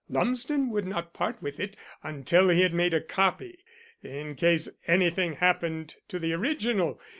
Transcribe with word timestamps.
Lumsden 0.09 0.71
would 0.71 0.87
not 0.87 1.13
part 1.13 1.39
with 1.43 1.59
it 1.59 1.77
until 2.01 2.49
he 2.49 2.61
had 2.61 2.73
made 2.73 2.91
a 2.95 2.99
copy, 2.99 3.59
in 4.01 4.33
case 4.33 4.67
anything 4.87 5.33
happened 5.33 5.93
to 6.07 6.17
the 6.17 6.33
original. 6.33 6.99